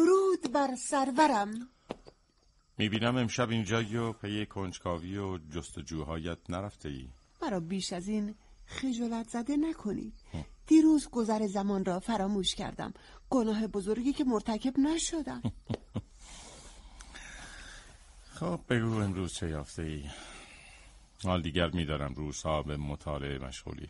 درود 0.00 0.52
بر 0.52 0.74
سرورم. 0.74 1.68
می‌بینم 2.78 3.16
امشب 3.16 3.50
اینجایی 3.50 3.96
و 3.96 4.12
پی 4.12 4.46
کنجکاوی 4.46 5.18
و 5.18 5.38
جستجوهایت 5.38 6.38
نرفته 6.48 6.88
ای 6.88 7.08
مرا 7.42 7.60
بیش 7.60 7.92
از 7.92 8.08
این 8.08 8.34
خجالت 8.66 9.28
زده 9.28 9.56
نکنید. 9.56 10.14
دیروز 10.66 11.08
گذر 11.08 11.46
زمان 11.46 11.84
را 11.84 12.00
فراموش 12.00 12.54
کردم. 12.54 12.94
گناه 13.30 13.66
بزرگی 13.66 14.12
که 14.12 14.24
مرتکب 14.24 14.78
نشدم. 14.78 15.42
خب 18.40 18.60
بگو 18.68 18.94
امروز 18.94 19.34
چه 19.34 19.48
یافته 19.48 19.82
ای 19.82 20.04
حال 21.24 21.42
دیگر 21.42 21.70
میدارم 21.70 22.14
روزها 22.14 22.62
به 22.62 22.76
مطالعه 22.76 23.38
مشغولی. 23.38 23.88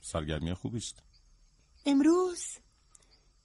سرگرمی 0.00 0.54
خوبی 0.54 0.78
است. 0.78 1.02
امروز 1.86 2.63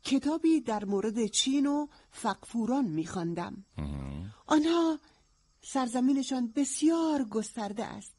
کتابی 0.03 0.61
در 0.61 0.85
مورد 0.85 1.25
چین 1.25 1.65
و 1.65 1.87
فقفوران 2.11 2.85
میخواندم. 2.85 3.65
آنها 4.45 4.99
سرزمینشان 5.61 6.51
بسیار 6.55 7.23
گسترده 7.23 7.85
است. 7.85 8.13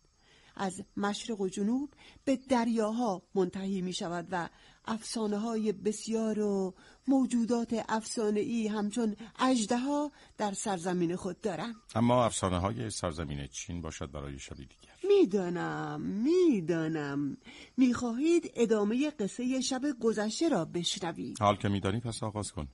از 0.57 0.83
مشرق 0.97 1.41
و 1.41 1.49
جنوب 1.49 1.91
به 2.25 2.37
دریاها 2.37 3.23
منتهی 3.35 3.83
می 3.83 3.93
شود 3.93 4.29
و 4.31 4.49
افسانه 4.85 5.39
های 5.39 5.73
بسیار 5.73 6.39
و 6.41 6.75
موجودات 7.09 7.85
افسانه 7.89 8.41
ای 8.41 8.67
همچون 8.69 9.17
اجده 9.39 10.11
در 10.39 10.53
سرزمین 10.53 11.17
خود 11.17 11.41
دارند 11.41 11.75
اما 11.95 12.25
افسانه 12.25 12.59
های 12.59 12.91
سرزمین 12.91 13.47
چین 13.47 13.81
باشد 13.81 14.11
برای 14.11 14.39
شبی 14.39 14.67
دیگر. 14.67 14.93
می‌دانم 15.09 16.01
می‌دانم. 16.01 17.37
می‌خواهید 17.77 18.53
ادامه 18.55 19.11
قصه 19.11 19.61
شب 19.61 19.83
گذشته 20.01 20.49
را 20.49 20.65
بشنوید. 20.65 21.41
حال 21.41 21.57
که 21.57 21.69
میدانی 21.69 22.01
پس 22.01 22.23
آغاز 22.23 22.53
کن. 22.53 22.69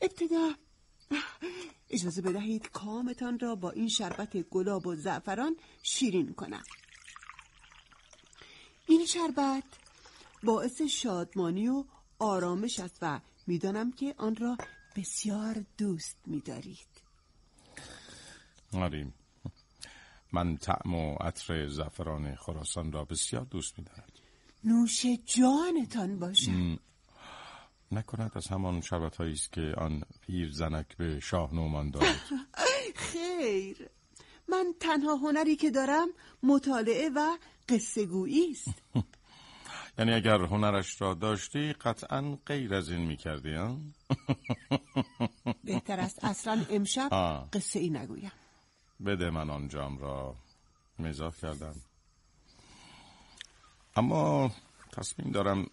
ابتدا 0.00 0.50
اجازه 1.90 2.22
بدهید 2.22 2.70
کامتان 2.70 3.38
را 3.38 3.54
با 3.54 3.70
این 3.70 3.88
شربت 3.88 4.36
گلاب 4.36 4.86
و 4.86 4.94
زعفران 4.94 5.56
شیرین 5.82 6.34
کنم. 6.34 6.62
این 8.86 9.06
شربت 9.06 9.64
باعث 10.44 10.82
شادمانی 10.82 11.68
و 11.68 11.84
آرامش 12.18 12.80
است 12.80 12.98
و 13.02 13.20
می‌دانم 13.46 13.92
که 13.92 14.14
آن 14.18 14.36
را 14.36 14.56
بسیار 14.96 15.64
دوست 15.78 16.16
میدارید. 16.26 16.88
آریم 18.72 19.14
من 20.32 20.56
طعم 20.56 20.94
و 20.94 21.14
عطر 21.14 21.68
زعفران 21.68 22.34
خراسان 22.34 22.92
را 22.92 23.04
بسیار 23.04 23.44
دوست 23.44 23.78
میدارم. 23.78 24.04
نوش 24.64 25.06
جانتان 25.26 26.18
باشد. 26.18 26.78
نکند 27.92 28.32
از 28.34 28.46
همان 28.46 28.80
شربت 28.80 29.20
است 29.20 29.52
که 29.52 29.74
آن 29.78 30.02
پیر 30.20 30.52
زنک 30.52 30.96
به 30.96 31.20
شاه 31.20 31.54
نومان 31.54 31.90
دارد. 31.90 32.20
خیر. 32.94 33.88
من 34.48 34.74
تنها 34.80 35.16
هنری 35.16 35.56
که 35.56 35.70
دارم 35.70 36.08
مطالعه 36.42 37.08
و 37.08 37.36
قصه 37.68 38.06
گویی 38.06 38.50
است. 38.50 38.82
یعنی 39.98 40.12
اگر 40.12 40.42
هنرش 40.42 41.00
را 41.00 41.14
داشتی 41.14 41.72
قطعا 41.72 42.38
غیر 42.46 42.74
از 42.74 42.90
این 42.90 43.00
می‌کردی 43.00 43.54
ها؟ 43.54 43.78
بهتر 45.64 46.00
است 46.00 46.24
اصلا 46.24 46.64
امشب 46.70 47.08
آه. 47.12 47.48
قصه 47.52 47.80
ای 47.80 47.90
نگویم 47.90 48.32
بده 49.06 49.30
من 49.30 49.50
آن 49.50 49.68
جام 49.68 49.98
را 49.98 50.36
مزاح 50.98 51.32
کردم 51.42 51.74
اما 53.96 54.52
تصمیم 54.92 55.32
دارم 55.32 55.66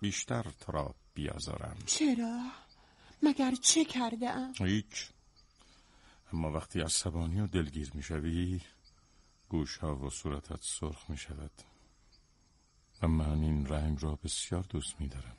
بیشتر 0.00 0.42
تو 0.42 0.72
را 0.72 0.94
بیازارم 1.14 1.76
چرا؟ 1.86 2.40
مگر 3.22 3.54
چه 3.54 3.84
کرده 3.84 4.30
ام؟ 4.30 4.52
هیچ 4.58 5.08
اما 6.32 6.52
وقتی 6.52 6.80
عصبانی 6.80 7.40
و 7.40 7.46
دلگیر 7.46 7.90
می‌شوی 7.94 8.60
گوش 9.48 9.76
ها 9.76 9.96
و 9.96 10.10
صورتت 10.10 10.60
سرخ 10.60 11.10
می 11.10 11.16
شود 11.16 11.50
و 13.02 13.08
من 13.08 13.42
این 13.42 13.66
رنگ 13.66 13.98
را 14.02 14.14
بسیار 14.14 14.62
دوست 14.62 15.00
می 15.00 15.08
دارم 15.08 15.36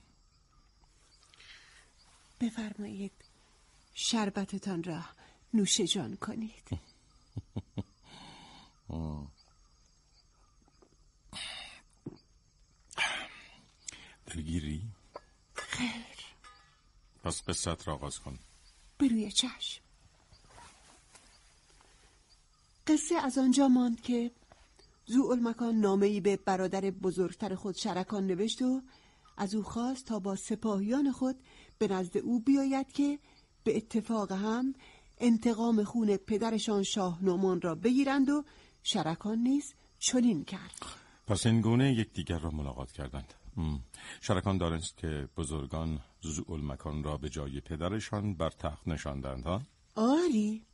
بفرمایید 2.42 3.12
شربتتان 3.94 4.84
را 4.84 5.04
نوش 5.54 5.82
جان 5.82 6.16
کنید. 6.16 6.70
دلگیری؟ 14.26 14.82
خیر. 15.56 15.94
پس 17.24 17.44
قصت 17.48 17.88
را 17.88 17.94
آغاز 17.94 18.20
کن. 18.20 18.40
بروی 19.00 19.32
چشم. 19.32 19.84
قصه 22.88 23.16
از 23.16 23.38
آنجا 23.38 23.68
ماند 23.68 24.02
که 24.02 24.32
زوالمکان 25.06 25.76
نامه 25.76 26.06
ای 26.06 26.22
به 26.22 26.38
برادر 26.38 26.82
بزرگتر 26.82 27.56
خود 27.56 27.76
شرکان 27.76 28.28
نوشت 28.28 28.62
و 28.62 28.82
از 29.38 29.56
او 29.56 29.64
خواست 29.64 30.06
تا 30.06 30.20
با 30.20 30.36
سپاهیان 30.36 31.12
خود 31.12 31.36
به 31.78 31.88
نزد 31.88 32.18
او 32.18 32.40
بیاید 32.40 32.92
که 32.92 33.20
به 33.64 33.78
اتفاق 33.78 34.32
هم 34.32 34.74
انتقام 35.18 35.84
خون 35.84 36.18
پدرشان 36.18 36.84
شاه 36.84 37.24
نومان 37.24 37.62
را 37.62 37.76
بگیرند 37.76 38.30
و 38.30 38.44
شرکان 38.84 39.38
نیز 39.38 39.74
چنین 40.00 40.44
کرد 40.44 40.80
پس 41.28 41.46
این 41.46 41.62
گونه 41.62 41.94
یکدیگر 41.94 42.40
را 42.40 42.50
ملاقات 42.52 42.92
کردند. 42.92 43.34
شرکان 44.22 44.58
دانست 44.58 44.98
که 44.98 45.30
بزرگان 45.38 46.00
زوال 46.22 46.62
مکان 46.64 47.04
را 47.04 47.18
به 47.18 47.30
جای 47.30 47.60
پدرشان 47.60 48.34
بر 48.34 48.50
تخت 48.50 48.88
نشاندند 48.88 49.44
ها؟ 49.44 49.62
آری 49.96 50.66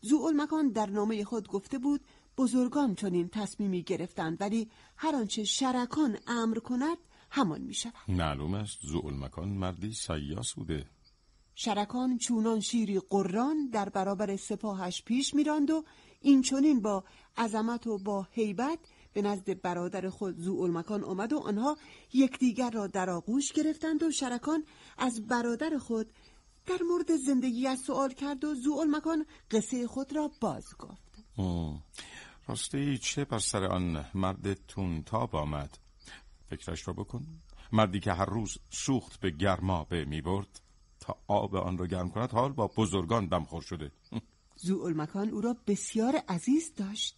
زوالمکان 0.00 0.68
در 0.68 0.90
نامه 0.90 1.24
خود 1.24 1.48
گفته 1.48 1.78
بود 1.78 2.00
بزرگان 2.36 2.94
چنین 2.94 3.28
تصمیمی 3.28 3.82
گرفتند 3.82 4.40
ولی 4.40 4.70
هر 4.96 5.16
آنچه 5.16 5.44
شرکان 5.44 6.18
امر 6.26 6.58
کند 6.58 6.98
همان 7.30 7.60
می 7.60 7.74
شود 7.74 7.94
معلوم 8.08 8.54
است 8.54 8.78
زوال 8.82 9.14
مکان 9.14 9.48
مردی 9.48 9.92
سیاس 9.92 10.52
بوده. 10.52 10.86
شرکان 11.54 12.18
چونان 12.18 12.60
شیری 12.60 13.00
قران 13.10 13.68
در 13.72 13.88
برابر 13.88 14.36
سپاهش 14.36 15.02
پیش 15.02 15.34
میراند 15.34 15.70
و 15.70 15.84
این 16.20 16.42
چنین 16.42 16.82
با 16.82 17.04
عظمت 17.36 17.86
و 17.86 17.98
با 17.98 18.26
هیبت 18.30 18.78
به 19.12 19.22
نزد 19.22 19.60
برادر 19.60 20.08
خود 20.08 20.38
زوالمکان 20.38 21.04
آمد 21.04 21.32
و 21.32 21.38
آنها 21.38 21.76
یکدیگر 22.12 22.70
را 22.70 22.86
در 22.86 23.10
آغوش 23.10 23.52
گرفتند 23.52 24.02
و 24.02 24.10
شرکان 24.10 24.64
از 24.98 25.26
برادر 25.26 25.78
خود 25.78 26.12
در 26.66 26.78
مورد 26.88 27.16
زندگی 27.16 27.66
از 27.66 27.80
سوال 27.80 28.12
کرد 28.12 28.44
و 28.44 28.54
زوالمکان 28.54 29.26
قصه 29.50 29.86
خود 29.86 30.16
را 30.16 30.30
باز 30.40 30.64
گفت. 30.78 31.12
راستی 32.46 32.98
چه 32.98 33.24
بر 33.24 33.38
سر 33.38 33.64
آن 33.64 34.04
مرد 34.14 34.66
تونتاب 34.66 35.36
آمد؟ 35.36 35.78
فکرش 36.50 36.88
را 36.88 36.94
بکن. 36.94 37.26
مردی 37.72 38.00
که 38.00 38.12
هر 38.12 38.24
روز 38.24 38.58
سوخت 38.70 39.20
به 39.20 39.30
گرمابه 39.30 40.04
می 40.04 40.20
برد 40.20 40.60
تا 41.00 41.16
آب 41.26 41.54
آن 41.54 41.78
را 41.78 41.86
گرم 41.86 42.10
کند 42.10 42.30
حال 42.30 42.52
با 42.52 42.66
بزرگان 42.66 43.26
دمخور 43.26 43.62
شده. 43.62 43.92
زوالمکان 44.56 45.28
او 45.28 45.40
را 45.40 45.56
بسیار 45.66 46.16
عزیز 46.28 46.74
داشت. 46.74 47.16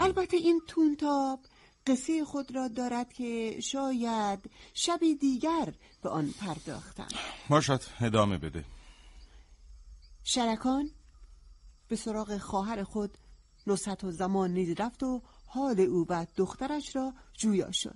البته 0.00 0.36
این 0.36 0.60
تونتاب 0.68 1.40
قصه 1.86 2.24
خود 2.24 2.54
را 2.54 2.68
دارد 2.68 3.12
که 3.12 3.60
شاید 3.60 4.50
شبی 4.74 5.14
دیگر 5.14 5.74
به 6.02 6.08
آن 6.08 6.30
پرداختم 6.40 7.08
باشد 7.48 7.80
ادامه 8.00 8.38
بده. 8.38 8.64
شرکان 10.24 10.90
به 11.88 11.96
سراغ 11.96 12.38
خواهر 12.38 12.82
خود 12.82 13.18
نصحت 13.66 14.04
و 14.04 14.10
زمان 14.10 14.50
نیز 14.50 14.80
رفت 14.80 15.02
و 15.02 15.22
حال 15.46 15.80
او 15.80 16.06
و 16.08 16.26
دخترش 16.36 16.96
را 16.96 17.12
جویا 17.38 17.70
شد. 17.72 17.94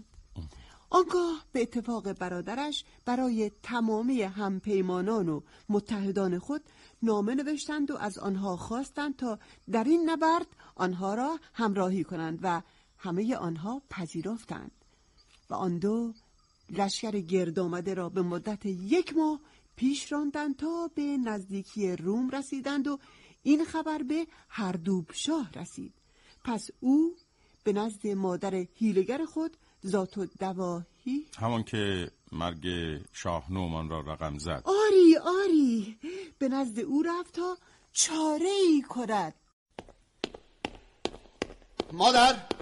آنگاه 0.90 1.44
به 1.52 1.62
اتفاق 1.62 2.12
برادرش 2.12 2.84
برای 3.04 3.50
تمامی 3.62 4.22
همپیمانان 4.22 5.28
و 5.28 5.40
متحدان 5.68 6.38
خود 6.38 6.62
نامه 7.02 7.34
نوشتند 7.34 7.90
و 7.90 7.96
از 7.96 8.18
آنها 8.18 8.56
خواستند 8.56 9.16
تا 9.16 9.38
در 9.70 9.84
این 9.84 10.10
نبرد 10.10 10.46
آنها 10.74 11.14
را 11.14 11.38
همراهی 11.54 12.04
کنند 12.04 12.38
و 12.42 12.62
همه 12.98 13.36
آنها 13.36 13.82
پذیرفتند 13.90 14.70
و 15.50 15.54
آن 15.54 15.78
دو 15.78 16.12
لشکر 16.70 17.20
گرد 17.20 17.58
آمده 17.58 17.94
را 17.94 18.08
به 18.08 18.22
مدت 18.22 18.66
یک 18.66 19.16
ماه 19.16 19.40
پیش 19.76 20.12
راندند 20.12 20.56
تا 20.56 20.90
به 20.94 21.02
نزدیکی 21.02 21.96
روم 21.96 22.30
رسیدند 22.30 22.88
و 22.88 22.98
این 23.46 23.64
خبر 23.64 24.02
به 24.02 24.26
هردوب 24.48 25.12
شاه 25.12 25.52
رسید. 25.52 25.94
پس 26.44 26.68
او 26.80 27.16
به 27.64 27.72
نزد 27.72 28.06
مادر 28.06 28.54
هیلگر 28.74 29.24
خود 29.24 29.56
ذات 29.86 30.18
و 30.18 30.26
دواهی 30.40 31.26
همان 31.38 31.62
که 31.62 32.10
مرگ 32.32 32.66
شاه 33.12 33.52
نومان 33.52 33.88
را 33.88 34.00
رقم 34.00 34.38
زد. 34.38 34.62
آری 34.64 35.16
آری. 35.16 35.98
به 36.38 36.48
نزد 36.48 36.78
او 36.80 37.02
رفت 37.02 37.34
تا 37.34 37.58
چاره 37.92 38.50
ای 38.64 38.82
کند. 38.82 39.34
مادر! 41.92 42.55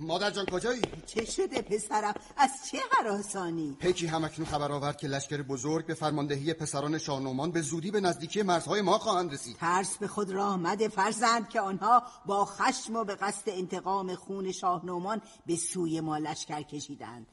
مادر 0.00 0.30
جان 0.30 0.46
کجایی؟ 0.46 0.82
چه 1.06 1.24
شده 1.24 1.62
پسرم؟ 1.62 2.14
از 2.36 2.50
چه 2.70 2.78
حراسانی؟ 2.90 3.76
پیکی 3.80 4.06
همکنون 4.06 4.48
خبر 4.48 4.72
آورد 4.72 4.96
که 4.96 5.08
لشکر 5.08 5.42
بزرگ 5.42 5.86
به 5.86 5.94
فرماندهی 5.94 6.54
پسران 6.54 6.98
شاهنومان 6.98 7.50
به 7.50 7.60
زودی 7.60 7.90
به 7.90 8.00
نزدیکی 8.00 8.42
مرزهای 8.42 8.82
ما 8.82 8.98
خواهند 8.98 9.32
رسید 9.32 9.56
ترس 9.56 9.96
به 9.96 10.08
خود 10.08 10.30
راه 10.30 10.56
مده 10.56 10.88
فرزند 10.88 11.48
که 11.48 11.60
آنها 11.60 12.02
با 12.26 12.44
خشم 12.44 12.96
و 12.96 13.04
به 13.04 13.14
قصد 13.14 13.48
انتقام 13.48 14.14
خون 14.14 14.52
شاهنومان 14.52 15.22
به 15.46 15.56
سوی 15.56 16.00
ما 16.00 16.18
لشکر 16.18 16.62
کشیدند 16.62 17.26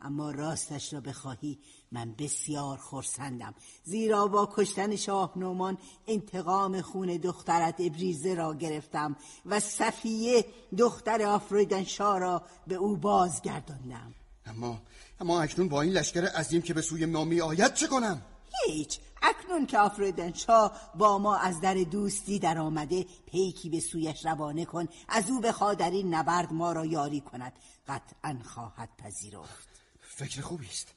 اما 0.00 0.30
راستش 0.30 0.92
را 0.92 1.00
بخواهی 1.00 1.58
من 1.92 2.14
بسیار 2.18 2.78
خرسندم. 2.78 3.54
زیرا 3.84 4.26
با 4.26 4.48
کشتن 4.56 4.96
شاه 4.96 5.32
نومان 5.36 5.78
انتقام 6.06 6.80
خون 6.80 7.16
دخترت 7.16 7.74
ابریزه 7.78 8.34
را 8.34 8.54
گرفتم 8.54 9.16
و 9.46 9.60
صفیه 9.60 10.44
دختر 10.78 11.22
آفریدن 11.22 11.84
شاه 11.84 12.18
را 12.18 12.42
به 12.66 12.74
او 12.74 12.96
بازگرداندم. 12.96 14.14
اما 14.46 14.82
اما 15.20 15.42
اکنون 15.42 15.68
با 15.68 15.82
این 15.82 15.92
لشکر 15.92 16.24
عظیم 16.24 16.62
که 16.62 16.74
به 16.74 16.82
سوی 16.82 17.06
ما 17.06 17.24
می 17.24 17.40
آید 17.40 17.74
چه 17.74 17.86
کنم؟ 17.86 18.22
هیچ. 18.66 18.98
اکنون 19.22 19.66
که 19.66 19.78
آفریدن 19.78 20.32
شاه 20.32 20.80
با 20.94 21.18
ما 21.18 21.36
از 21.36 21.60
در 21.60 21.74
دوستی 21.74 22.38
در 22.38 22.58
آمده 22.58 23.06
پیکی 23.26 23.70
به 23.70 23.80
سویش 23.80 24.26
روانه 24.26 24.64
کن 24.64 24.88
از 25.08 25.30
او 25.30 25.40
بخواد 25.40 25.78
در 25.78 25.90
این 25.90 26.14
نبرد 26.14 26.52
ما 26.52 26.72
را 26.72 26.86
یاری 26.86 27.20
کند. 27.20 27.52
قطعا 27.88 28.38
خواهد 28.44 28.88
پذیرفت. 28.98 29.75
فکر 30.16 30.40
خوبی 30.40 30.66
است 30.66 30.94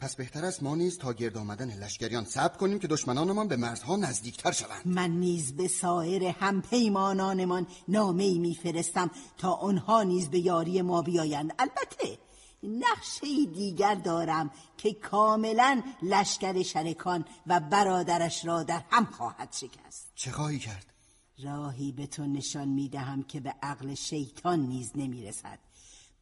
پس 0.00 0.16
بهتر 0.16 0.44
است 0.44 0.62
ما 0.62 0.74
نیز 0.74 0.98
تا 0.98 1.12
گرد 1.12 1.36
آمدن 1.36 1.78
لشکریان 1.78 2.24
صبر 2.24 2.56
کنیم 2.56 2.78
که 2.78 2.88
دشمنانمان 2.88 3.48
به 3.48 3.56
مرزها 3.56 3.96
نزدیکتر 3.96 4.52
شوند. 4.52 4.82
من 4.84 5.10
نیز 5.10 5.56
به 5.56 5.68
سایر 5.68 6.24
هم 6.24 6.62
پیمانانمان 6.62 7.66
نامه 7.88 8.38
میفرستم 8.38 9.10
تا 9.38 9.52
آنها 9.52 10.02
نیز 10.02 10.30
به 10.30 10.38
یاری 10.38 10.82
ما 10.82 11.02
بیایند. 11.02 11.54
البته 11.58 12.18
نقشه 12.62 13.26
دیگر 13.54 13.94
دارم 13.94 14.50
که 14.76 14.94
کاملا 14.94 15.82
لشکر 16.02 16.62
شرکان 16.62 17.24
و 17.46 17.60
برادرش 17.60 18.44
را 18.44 18.62
در 18.62 18.84
هم 18.90 19.04
خواهد 19.04 19.52
شکست. 19.52 20.12
چه 20.14 20.30
خواهی 20.30 20.58
کرد؟ 20.58 20.86
راهی 21.44 21.92
به 21.92 22.06
تو 22.06 22.26
نشان 22.26 22.68
می‌دهم 22.68 23.22
که 23.22 23.40
به 23.40 23.54
عقل 23.62 23.94
شیطان 23.94 24.60
نیز 24.60 24.92
نمی‌رسد. 24.94 25.58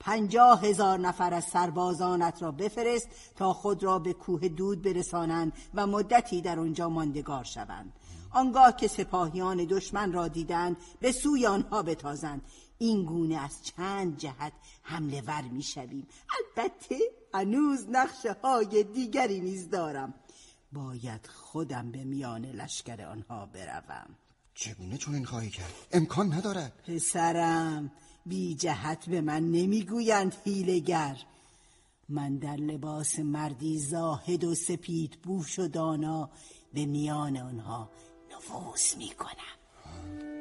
پنجاه 0.02 0.66
هزار 0.66 0.98
نفر 0.98 1.34
از 1.34 1.44
سربازانت 1.44 2.42
را 2.42 2.52
بفرست 2.52 3.08
تا 3.36 3.52
خود 3.52 3.82
را 3.84 3.98
به 3.98 4.12
کوه 4.12 4.48
دود 4.48 4.82
برسانند 4.82 5.52
و 5.74 5.86
مدتی 5.86 6.40
در 6.40 6.58
آنجا 6.58 6.88
ماندگار 6.88 7.44
شوند. 7.44 7.92
آنگاه 8.30 8.76
که 8.76 8.88
سپاهیان 8.88 9.56
دشمن 9.56 10.12
را 10.12 10.28
دیدند 10.28 10.76
به 11.00 11.12
سوی 11.12 11.46
آنها 11.46 11.82
بتازند. 11.82 12.42
این 12.78 13.04
گونه 13.04 13.40
از 13.40 13.64
چند 13.64 14.18
جهت 14.18 14.52
حمله 14.82 15.22
ور 15.26 15.42
می 15.42 15.62
شویم. 15.62 16.06
البته 16.38 16.98
هنوز 17.34 17.86
نقشه 17.90 18.36
های 18.44 18.84
دیگری 18.84 19.40
نیز 19.40 19.70
دارم. 19.70 20.14
باید 20.72 21.26
خودم 21.26 21.90
به 21.90 22.04
میان 22.04 22.44
لشکر 22.44 23.04
آنها 23.04 23.46
بروم. 23.46 24.16
چگونه 24.54 24.96
چون 24.96 25.14
این 25.14 25.24
خواهی 25.24 25.50
کرد؟ 25.50 25.74
امکان 25.92 26.32
ندارد. 26.32 26.72
پسرم 26.86 27.92
بی 28.26 28.54
جهت 28.54 29.08
به 29.08 29.20
من 29.20 29.42
نمی‌گویند 29.50 30.36
هیلگر 30.44 31.16
من 32.08 32.36
در 32.36 32.56
لباس 32.56 33.18
مردی 33.18 33.78
زاهد 33.78 34.44
و 34.44 34.54
سپید 34.54 35.18
بوش 35.22 35.58
و 35.58 35.68
دانا 35.68 36.30
به 36.74 36.86
میان 36.86 37.36
آنها 37.36 37.90
نفوذ 38.36 38.96
می‌کنم. 38.96 40.31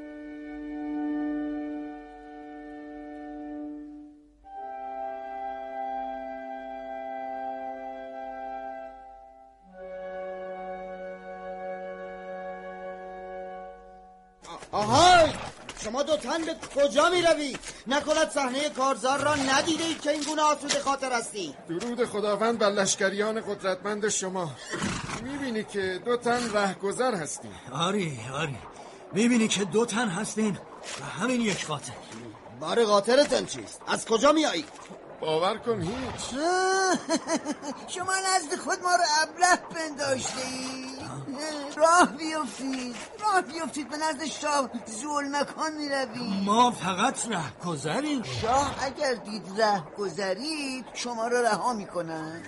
شما 15.91 16.03
دو 16.03 16.17
تن 16.17 16.45
به 16.45 16.55
کجا 16.75 17.09
می 17.09 17.21
روی؟ 17.21 17.57
نکند 17.88 18.29
صحنه 18.29 18.69
کارزار 18.69 19.19
را 19.19 19.35
ندیده 19.35 19.83
اید 19.83 20.01
که 20.01 20.11
این 20.11 20.21
گونه 20.21 20.41
آسوده 20.41 20.79
خاطر 20.79 21.11
هستی 21.11 21.55
درود 21.69 22.05
خداوند 22.05 22.59
بر 22.59 22.69
لشکریان 22.69 23.41
قدرتمند 23.41 24.09
شما 24.09 24.51
می‌بینی 25.23 25.63
که 25.63 26.01
دو 26.05 26.17
تن 26.17 26.53
رهگذر 26.53 27.15
هستیم 27.15 27.51
آری 27.73 28.19
آری 28.33 28.57
می‌بینی 29.13 29.47
که 29.47 29.65
دو 29.65 29.85
تن 29.85 30.07
هستیم 30.07 30.59
و 31.01 31.05
همین 31.05 31.41
یک 31.41 31.67
قاتل 31.67 31.93
بار 32.59 32.85
قاطرتن 32.85 33.45
چیست؟ 33.45 33.81
از 33.88 34.05
کجا 34.05 34.31
میایی؟ 34.31 34.65
باور 35.21 35.57
کن 35.57 35.81
هیچ. 35.81 36.23
شما 37.95 38.13
نزد 38.13 38.56
خود 38.59 38.79
ما 38.83 38.95
رو 38.95 39.03
ابله 39.21 39.56
پنداشته 39.56 40.41
راه 41.75 42.12
بیفتید. 42.18 42.95
راه 43.19 43.41
بیفتید. 43.41 43.89
به 43.89 43.97
نزد 43.97 44.25
شاه 44.25 44.69
زول 44.85 45.35
مکان 45.35 45.73
می 45.77 45.89
روید 45.89 46.44
ما 46.44 46.71
فقط 46.71 47.27
ره 47.27 47.53
گذریم 47.65 48.23
شاه 48.23 48.75
اگر 48.83 49.13
دید 49.13 49.62
ره 49.62 49.83
گذرید 49.97 50.85
شما 50.94 51.27
رو 51.27 51.38
رها 51.38 51.74
می 51.74 51.85
کنن 51.85 52.44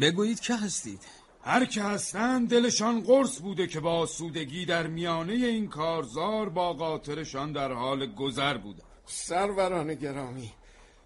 بگویید 0.00 0.40
که 0.40 0.54
هستید. 0.54 1.25
هر 1.46 1.64
که 1.64 1.82
هستند 1.82 2.48
دلشان 2.48 3.00
قرص 3.00 3.38
بوده 3.38 3.66
که 3.66 3.80
با 3.80 4.06
سودگی 4.06 4.64
در 4.64 4.86
میانه 4.86 5.32
این 5.32 5.68
کارزار 5.68 6.48
با 6.48 6.72
قاطرشان 6.72 7.52
در 7.52 7.72
حال 7.72 8.06
گذر 8.06 8.56
بوده. 8.56 8.82
سروران 9.06 9.94
گرامی 9.94 10.52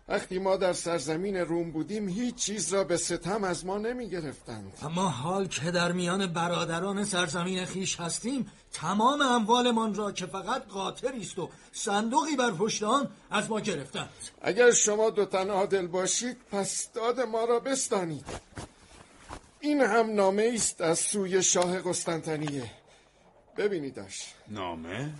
وقتی 0.09 0.39
ما 0.39 0.57
در 0.57 0.73
سرزمین 0.73 1.37
روم 1.37 1.71
بودیم 1.71 2.09
هیچ 2.09 2.35
چیز 2.35 2.75
را 2.75 2.85
به 2.85 2.97
ستم 2.97 3.45
از 3.45 3.67
ما 3.67 3.79
نمی 3.79 4.09
گرفتند 4.09 4.73
اما 4.83 5.09
حال 5.09 5.47
که 5.47 5.71
در 5.71 5.93
میان 5.93 6.27
برادران 6.27 7.05
سرزمین 7.05 7.65
خیش 7.65 8.01
هستیم 8.01 8.53
تمام 8.73 9.23
اموالمان 9.23 9.95
را 9.95 10.13
که 10.13 10.27
فقط 10.27 10.67
قاطری 10.67 11.21
است 11.21 11.39
و 11.39 11.49
صندوقی 11.73 12.37
بر 12.37 12.51
پشت 12.51 12.83
آن 12.83 13.09
از 13.31 13.51
ما 13.51 13.61
گرفتند. 13.61 14.11
اگر 14.43 14.73
شما 14.73 15.11
دو 15.11 15.25
تن 15.25 15.51
عادل 15.51 15.87
باشید 15.87 16.37
پس 16.51 16.93
داد 16.93 17.21
ما 17.21 17.45
را 17.45 17.61
بستانید. 17.61 18.25
این 19.61 19.81
هم 19.81 20.15
نامه 20.15 20.51
است 20.55 20.81
از 20.81 20.99
سوی 20.99 21.43
شاه 21.43 21.81
قسطنطنیه. 21.81 22.71
ببینیدش. 23.57 24.35
نامه؟ 24.49 25.11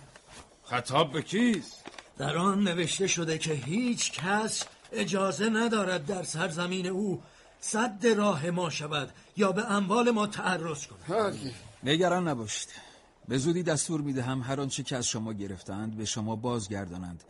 خطاب 0.63 1.11
به 1.11 1.21
کیست؟ 1.21 1.85
در 2.17 2.37
آن 2.37 2.63
نوشته 2.63 3.07
شده 3.07 3.37
که 3.37 3.53
هیچ 3.53 4.11
کس 4.11 4.63
اجازه 4.91 5.49
ندارد 5.49 6.05
در 6.05 6.23
سرزمین 6.23 6.87
او 6.87 7.21
صد 7.59 8.07
راه 8.07 8.49
ما 8.49 8.69
شود 8.69 9.13
یا 9.37 9.51
به 9.51 9.71
اموال 9.71 10.11
ما 10.11 10.27
تعرض 10.27 10.87
کند. 10.87 11.53
نگران 11.83 12.27
نباشید. 12.27 12.69
به 13.27 13.37
زودی 13.37 13.63
دستور 13.63 14.01
می‌دهم 14.01 14.41
هر 14.41 14.61
آنچه 14.61 14.83
که 14.83 14.97
از 14.97 15.07
شما 15.07 15.33
گرفتند 15.33 15.97
به 15.97 16.05
شما 16.05 16.35
بازگردانند. 16.35 17.23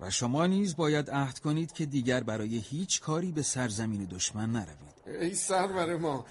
و 0.00 0.10
شما 0.10 0.46
نیز 0.46 0.76
باید 0.76 1.10
عهد 1.10 1.38
کنید 1.38 1.72
که 1.72 1.86
دیگر 1.86 2.22
برای 2.22 2.58
هیچ 2.58 3.00
کاری 3.00 3.32
به 3.32 3.42
سرزمین 3.42 4.04
دشمن 4.04 4.52
نروید 4.52 5.20
ای 5.20 5.34
سرور 5.34 5.96
ما 5.96 6.26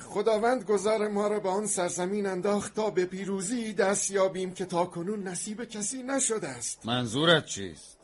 خداوند 0.00 0.64
گذار 0.64 1.08
ما 1.08 1.26
را 1.26 1.40
به 1.40 1.48
آن 1.48 1.66
سرزمین 1.66 2.26
انداخت 2.26 2.74
تا 2.74 2.90
به 2.90 3.06
پیروزی 3.06 3.72
دست 3.72 4.10
یابیم 4.10 4.54
که 4.54 4.64
تا 4.64 4.84
کنون 4.84 5.22
نصیب 5.22 5.64
کسی 5.64 6.02
نشده 6.02 6.48
است 6.48 6.86
منظورت 6.86 7.46
چیست؟ 7.46 7.98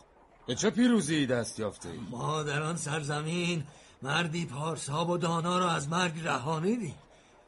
به 0.46 0.54
چه 0.54 0.70
پیروزی 0.70 1.26
دست 1.26 1.58
یافته 1.58 1.88
ای؟ 1.88 1.98
ما 2.10 2.42
در 2.42 2.62
آن 2.62 2.76
سرزمین 2.76 3.64
مردی 4.02 4.46
پارساب 4.46 5.10
و 5.10 5.18
دانا 5.18 5.58
را 5.58 5.70
از 5.70 5.88
مرگ 5.88 6.12
رهانیدیم 6.24 6.94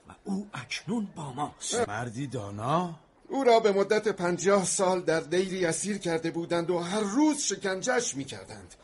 و 0.09 0.13
او 0.25 0.49
اکنون 0.55 1.09
با 1.17 1.33
ماست 1.33 1.89
مردی 1.89 2.27
دانا؟ 2.27 2.99
او 3.31 3.45
را 3.45 3.61
به 3.61 3.73
مدت 3.73 4.09
پنجاه 4.09 4.65
سال 4.65 5.01
در 5.01 5.21
دیری 5.21 5.65
اسیر 5.65 5.99
کرده 5.99 6.31
بودند 6.31 6.71
و 6.71 6.79
هر 6.79 7.01
روز 7.01 7.39
شکنجش 7.39 8.17
می 8.17 8.25
کردند. 8.25 8.75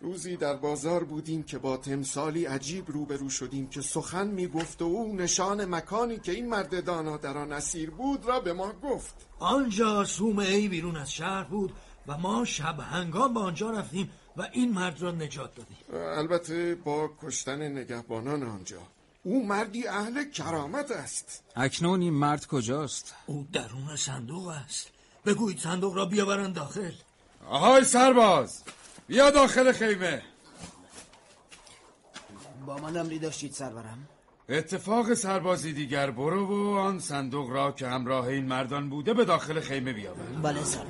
روزی 0.00 0.36
در 0.36 0.56
بازار 0.56 1.04
بودیم 1.04 1.42
که 1.42 1.58
با 1.58 1.76
تمثالی 1.76 2.44
عجیب 2.44 2.90
روبرو 2.90 3.30
شدیم 3.30 3.68
که 3.68 3.80
سخن 3.80 4.26
می 4.26 4.46
گفت 4.46 4.82
و 4.82 4.84
او 4.84 5.16
نشان 5.16 5.64
مکانی 5.64 6.18
که 6.18 6.32
این 6.32 6.48
مرد 6.48 6.84
دانا 6.84 7.16
در 7.16 7.38
آن 7.38 7.52
اسیر 7.52 7.90
بود 7.90 8.24
را 8.24 8.40
به 8.40 8.52
ما 8.52 8.72
گفت. 8.82 9.14
آنجا 9.38 10.04
سومه 10.04 10.44
ای 10.44 10.68
بیرون 10.68 10.96
از 10.96 11.12
شهر 11.12 11.44
بود 11.44 11.72
و 12.06 12.18
ما 12.18 12.44
شب 12.44 12.80
هنگام 12.80 13.34
به 13.34 13.40
آنجا 13.40 13.70
رفتیم 13.70 14.10
و 14.36 14.48
این 14.52 14.72
مرد 14.72 15.02
را 15.02 15.10
نجات 15.10 15.54
دادیم. 15.54 15.76
البته 15.92 16.74
با 16.74 17.10
کشتن 17.22 17.62
نگهبانان 17.62 18.42
آنجا. 18.42 18.82
او 19.22 19.46
مردی 19.46 19.86
اهل 19.86 20.30
کرامت 20.30 20.90
است. 20.90 21.42
اکنون 21.56 22.00
این 22.00 22.14
مرد 22.14 22.46
کجاست؟ 22.46 23.14
او 23.26 23.46
درون 23.52 23.96
صندوق 23.96 24.48
است. 24.48 24.90
بگویید 25.26 25.58
صندوق 25.58 25.96
را 25.96 26.04
بیاورند 26.04 26.54
داخل. 26.54 26.92
آهای 27.48 27.84
سرباز 27.84 28.62
بیا 29.06 29.30
داخل 29.30 29.72
خیمه. 29.72 30.22
با 32.66 32.76
من 32.76 32.96
امری 32.96 33.18
داشتید 33.18 33.52
سرورم. 33.52 34.08
اتفاق 34.48 35.14
سربازی 35.14 35.72
دیگر 35.72 36.10
برو 36.10 36.46
و 36.46 36.78
آن 36.78 36.98
صندوق 36.98 37.50
را 37.50 37.72
که 37.72 37.88
همراه 37.88 38.26
این 38.26 38.46
مردان 38.46 38.90
بوده 38.90 39.14
به 39.14 39.24
داخل 39.24 39.60
خیمه 39.60 39.92
بیاور. 39.92 40.40
بله 40.42 40.64
سر 40.64 40.84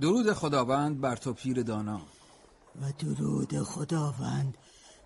درود 0.00 0.32
خداوند 0.32 1.00
بر 1.00 1.16
تو 1.16 1.32
پیر 1.32 1.62
دانا. 1.62 2.00
و 2.82 2.92
درود 2.98 3.62
خداوند 3.62 4.58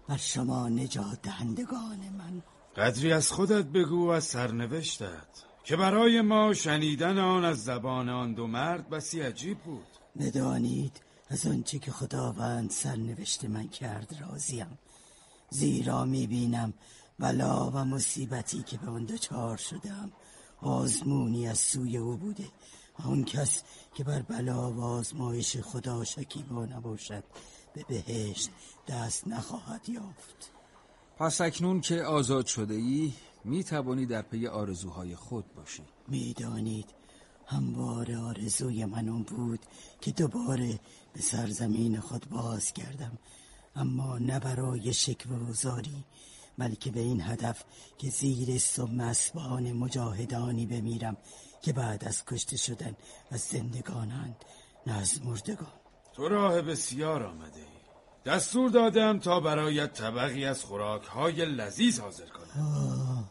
بر 0.09 0.16
شما 0.16 0.68
نجات 0.68 1.23
دهندگان 1.23 1.99
من. 2.18 2.42
قدری 2.76 3.12
از 3.12 3.33
خودت 3.33 3.64
بگو 3.64 4.09
از 4.09 4.25
سرنوشتت 4.25 5.45
که 5.64 5.76
برای 5.76 6.21
ما 6.21 6.54
شنیدن 6.54 7.18
آن 7.18 7.45
از 7.45 7.64
زبان 7.64 8.09
آن 8.09 8.35
دو 8.35 8.47
مرد 8.47 8.88
بسی 8.88 9.21
عجیب 9.21 9.59
بود. 9.59 9.87
بدانید 10.18 11.00
از 11.28 11.47
آنچه 11.47 11.78
که 11.78 11.90
خداوند 11.90 12.71
سرنوشت 12.71 13.45
من 13.45 13.68
کرد 13.68 14.16
راضیم. 14.21 14.78
زیرا 15.50 16.04
می‌بینم 16.04 16.75
بلا 17.18 17.71
و 17.71 17.85
مصیبتی 17.85 18.62
که 18.62 18.78
به 18.78 18.90
آن 18.90 19.04
دچار 19.04 19.57
شدم 19.57 20.12
آزمونی 20.62 21.49
از 21.49 21.59
سوی 21.59 21.97
او 21.97 22.16
بوده. 22.16 22.47
آن 23.04 23.24
کس 23.24 23.62
که 23.94 24.04
بر 24.04 24.22
بلا 24.22 24.72
و 24.72 24.80
آزمایش 24.80 25.56
خدا 25.56 26.04
شکیبا 26.04 26.66
نباشد 26.66 27.24
به 27.74 27.84
بهشت 27.88 28.50
دست 28.88 29.28
نخواهد 29.28 29.88
یافت. 29.88 30.52
پس 31.18 31.40
اکنون 31.40 31.80
که 31.80 32.02
آزاد 32.02 32.46
شده 32.46 32.74
ای 32.74 33.12
می 33.44 33.64
توانی 33.64 34.06
در 34.06 34.22
پی 34.22 34.46
آرزوهای 34.46 35.16
خود 35.16 35.54
باشی. 35.54 35.82
می‌دانید 36.08 36.86
همواره 37.46 38.18
آرزوی 38.18 38.84
من 38.84 39.08
اون 39.08 39.22
بود 39.22 39.60
که 40.00 40.10
دوباره 40.10 40.80
به 41.12 41.20
سرزمین 41.20 42.00
خود 42.00 42.28
باز 42.28 42.72
کردم 42.72 43.18
اما 43.76 44.18
نه 44.18 44.40
برای 44.40 44.92
شکوه 44.92 45.36
و 45.36 45.52
زاری 45.52 46.04
بلکه 46.58 46.90
به 46.90 47.00
این 47.00 47.20
هدف 47.20 47.64
که 47.98 48.10
زیر 48.10 48.58
سم 48.58 49.00
اسبان 49.00 49.72
مجاهدانی 49.72 50.66
بمیرم. 50.66 51.16
که 51.62 51.72
بعد 51.72 52.04
از 52.04 52.24
کشته 52.24 52.56
شدن 52.56 52.96
از 53.30 53.40
زندگانند 53.40 54.36
نه 54.86 54.98
از 54.98 55.22
مردگان. 55.24 55.72
تو 56.12 56.28
راه 56.28 56.62
بسیار 56.62 57.22
آمده 57.22 57.60
ای. 57.60 57.78
دستور 58.26 58.70
دادم 58.70 59.18
تا 59.18 59.40
برایت 59.40 59.92
طبقی 59.92 60.44
از 60.44 60.64
خوراک 60.64 61.04
های 61.04 61.44
لذیذ 61.44 62.00
حاضر 62.00 62.26
کنم. 62.26 63.30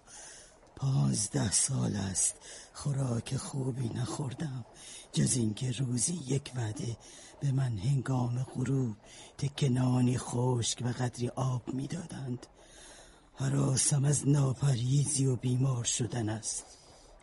پانزده 0.75 1.51
سال 1.51 1.95
است 1.95 2.35
خوراک 2.73 3.37
خوبی 3.37 3.89
نخوردم. 3.89 4.65
جز 5.13 5.37
اینکه 5.37 5.71
روزی 5.71 6.13
یک 6.27 6.51
وعده 6.55 6.97
به 7.39 7.51
من 7.51 7.77
هنگام 7.77 8.43
غروب 8.55 8.95
تکنانی 9.37 10.17
خشک 10.17 10.81
و 10.85 10.87
قدری 10.87 11.29
آب 11.29 11.73
می‌دادند. 11.73 12.47
حراسم 13.35 14.05
از 14.05 14.27
ناپریزی 14.27 15.25
و 15.25 15.35
بیمار 15.35 15.83
شدن 15.83 16.29
است. 16.29 16.76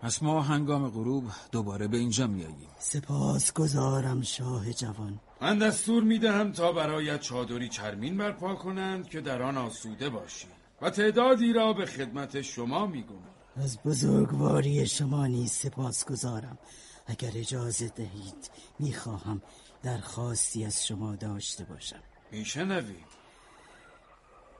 پس 0.05 0.23
ما 0.23 0.43
هنگام 0.43 0.91
غروب 0.91 1.25
دوباره 1.53 1.89
به 1.89 1.97
اینجا 1.97 2.27
میاییم. 2.27 2.69
سپاس 2.79 3.53
گذارم 3.53 4.23
شاه 4.23 4.73
جوان. 4.73 5.21
من 5.41 5.59
دستور 5.59 6.03
می‌دهم 6.03 6.53
تا 6.53 6.73
برایت 6.73 7.21
چادری 7.21 7.69
چرمین 7.69 8.17
برپا 8.17 8.55
کنند 8.55 9.09
که 9.09 9.21
در 9.21 9.43
آن 9.43 9.57
آسوده 9.57 10.09
باشی 10.09 10.47
و 10.83 10.91
تعدادی 10.91 11.53
را 11.53 11.73
به 11.73 11.87
خدمت 11.87 12.43
شما 12.43 12.87
می‌گویم. 12.87 13.23
از 13.57 13.79
بزرگواری 13.83 14.87
شما 14.87 15.27
نیز 15.27 15.51
سپاس 15.51 16.05
گذارم 16.05 16.59
اگر 17.07 17.31
اجازه 17.35 17.89
دهید 17.89 18.51
می‌خواهم 18.79 19.43
درخواستی 19.83 20.65
از 20.65 20.87
شما 20.87 21.17
داشته 21.17 21.65
باشم. 21.65 22.03
میشنویم. 22.33 23.05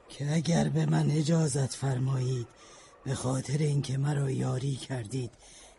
که 0.09 0.33
اگر 0.33 0.69
به 0.69 0.85
من 0.85 1.11
اجازت 1.11 1.73
فرمایید 1.73 2.47
به 3.05 3.15
خاطر 3.15 3.57
اینکه 3.57 3.97
مرا 3.97 4.31
یاری 4.31 4.75
کردید 4.75 5.31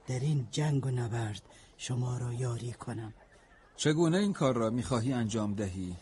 در 0.06 0.20
این 0.20 0.48
جنگ 0.50 0.86
و 0.86 0.90
نبرد 0.90 1.42
شما 1.76 2.18
را 2.18 2.32
یاری 2.32 2.72
کنم. 2.72 3.14
چگونه 3.76 4.18
این 4.18 4.32
کار 4.32 4.54
را 4.54 4.70
می‌خواهی 4.70 5.12
انجام 5.12 5.54
دهی؟ 5.54 5.96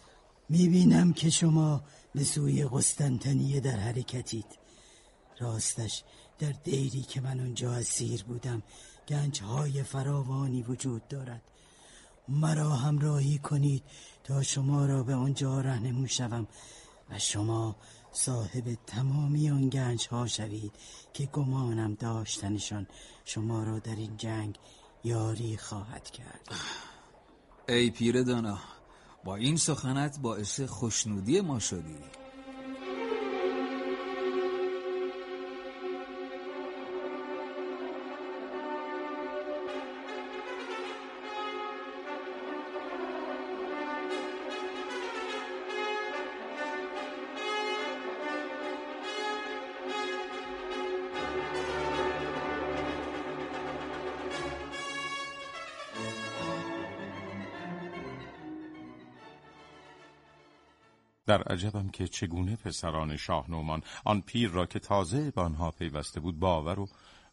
می‌بینم 0.48 1.12
که 1.12 1.30
شما 1.30 1.82
به 2.14 2.24
سوی 2.24 2.64
قسطنطنیه 2.64 3.60
در 3.60 3.76
حرکتید. 3.76 4.46
راستش 5.40 6.04
در 6.38 6.52
دیری 6.64 7.02
که 7.02 7.20
من 7.20 7.40
اونجا 7.40 7.72
اسیر 7.72 8.24
بودم 8.24 8.62
گنجهای 9.08 9.82
فراوانی 9.82 10.62
وجود 10.62 11.08
دارد. 11.08 11.42
مرا 12.28 12.70
همراهی 12.70 13.38
کنید 13.38 13.82
تا 14.24 14.42
شما 14.42 14.86
را 14.86 15.02
به 15.02 15.14
آنجا 15.14 15.60
رهنمون 15.60 16.06
شوم 16.06 16.46
و 17.10 17.18
شما 17.18 17.76
صاحب 18.14 18.78
تمامی 18.86 19.50
آن 19.50 19.68
گنج 19.68 20.08
ها 20.10 20.26
شوید 20.26 20.72
که 21.12 21.26
گمانم 21.26 21.94
داشتنشان 21.94 22.86
شما 23.24 23.62
را 23.62 23.78
در 23.78 23.96
این 23.96 24.16
جنگ 24.16 24.58
یاری 25.04 25.56
خواهد 25.56 26.10
کرد. 26.10 26.48
ای 27.68 27.90
پیر 27.90 28.22
دانا 28.22 28.58
با 29.24 29.36
این 29.36 29.56
سخنت 29.56 30.18
باعث 30.20 30.60
خوشنودی 30.60 31.40
ما 31.40 31.58
شدی. 31.58 31.98
در 61.26 61.42
عجبم 61.42 61.88
که 61.88 62.08
چگونه 62.08 62.56
پسران 62.56 63.16
شاه 63.16 63.50
نومان 63.50 63.82
آن 64.04 64.20
پیر 64.20 64.50
را 64.50 64.66
که 64.66 64.78
تازه 64.78 65.30
به 65.30 65.40
آنها 65.40 65.70
پیوسته 65.70 66.20
بود 66.20 66.38
باور 66.38 66.80
و 66.80 66.88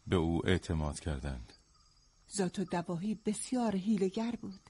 به 0.06 0.16
او 0.16 0.48
اعتماد 0.48 1.00
کردند 1.00 1.52
ذات 2.36 2.58
و 2.58 2.64
دواهی 2.64 3.14
بسیار 3.26 3.76
هیلگر 3.76 4.34
بود 4.40 4.60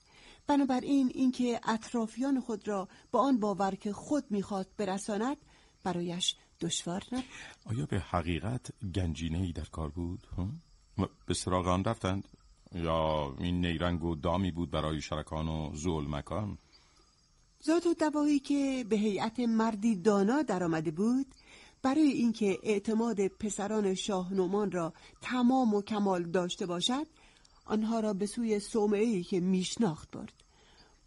بنابراین 0.46 1.10
اینکه 1.14 1.60
اطرافیان 1.64 2.40
خود 2.40 2.68
را 2.68 2.88
با 3.10 3.20
آن 3.20 3.40
باور 3.40 3.74
که 3.74 3.92
خود 3.92 4.24
می‌خواست 4.30 4.76
برساند 4.76 5.36
برایش 5.84 6.36
دشوار 6.60 7.02
نبود 7.12 7.24
آیا 7.66 7.86
به 7.86 8.00
حقیقت 8.00 8.70
گنجینه 8.94 9.38
ای 9.38 9.52
در 9.52 9.64
کار 9.64 9.88
بود؟ 9.88 10.26
به 11.26 11.34
سراغ 11.34 11.66
آن 11.66 11.84
رفتند؟ 11.84 12.28
یا 12.74 13.34
این 13.38 13.66
نیرنگ 13.66 14.04
و 14.04 14.14
دامی 14.14 14.50
بود 14.50 14.70
برای 14.70 15.00
شرکان 15.00 15.48
و 15.48 15.74
زول 15.74 16.08
مکان؟ 16.08 16.58
ذات 17.66 17.86
و 17.86 17.94
دواهی 17.94 18.38
که 18.38 18.86
به 18.88 18.96
هیئت 18.96 19.40
مردی 19.40 19.96
دانا 19.96 20.42
درآمده 20.42 20.90
بود 20.90 21.26
برای 21.82 22.08
اینکه 22.08 22.58
اعتماد 22.62 23.26
پسران 23.26 23.94
شاه 23.94 24.34
نومان 24.34 24.70
را 24.70 24.92
تمام 25.20 25.74
و 25.74 25.82
کمال 25.82 26.22
داشته 26.22 26.66
باشد 26.66 27.06
آنها 27.64 28.00
را 28.00 28.12
به 28.12 28.26
سوی 28.26 28.60
صومعه‌ای 28.60 29.22
که 29.22 29.40
میشناخت 29.40 30.10
برد. 30.10 30.32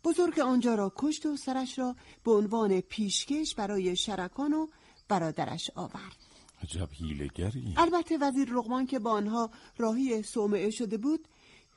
بزرگ 0.04 0.40
آنجا 0.40 0.76
را 0.76 0.94
کشت 0.96 1.26
و 1.26 1.38
سرش 1.38 1.80
را 1.80 1.96
به 2.24 2.32
عنوان 2.32 2.82
پیشکش 2.82 3.56
برای 3.56 3.96
شرکان 3.96 4.54
و 4.54 4.68
برادرش 5.08 5.72
آورد. 5.76 6.16
عجب 6.64 6.90
هیلگری 6.92 7.74
البته 7.78 8.18
وزیر 8.18 8.50
رغمان 8.52 8.86
که 8.86 9.00
با 9.00 9.12
آنها 9.12 9.50
راهی 9.78 10.24
صومعه 10.24 10.70
شده 10.70 10.98
بود 10.98 11.28